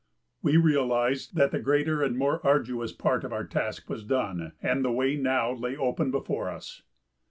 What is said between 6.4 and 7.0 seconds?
us.